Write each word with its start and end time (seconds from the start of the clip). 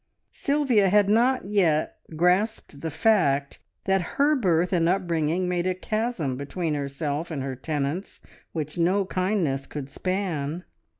Sylvia 0.31 0.89
had 0.89 1.09
not 1.09 1.45
yet 1.45 1.97
grasped 2.15 2.81
the 2.81 2.89
fact 2.89 3.59
that 3.85 4.01
her 4.17 4.35
birth 4.35 4.73
and 4.73 4.89
upbringing 4.89 5.47
made 5.47 5.67
a 5.67 5.75
chasm 5.75 6.37
between 6.37 6.73
herself 6.73 7.29
and 7.29 7.43
her 7.43 7.55
tenants 7.55 8.19
which 8.51 8.79
no 8.79 9.05
kindness 9.05 9.67
could 9.67 9.89
span. 9.89 10.63